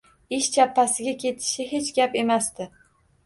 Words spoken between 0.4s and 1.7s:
chappasiga ketishi